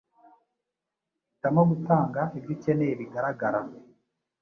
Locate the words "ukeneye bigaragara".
2.55-3.59